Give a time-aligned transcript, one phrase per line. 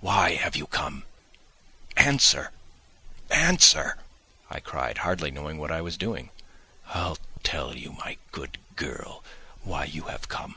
[0.00, 1.04] "Why have you come?
[1.98, 2.52] Answer,
[3.30, 3.98] answer,"
[4.48, 6.30] I cried, hardly knowing what I was doing.
[6.86, 9.22] "I'll tell you, my good girl,
[9.62, 10.56] why you have come.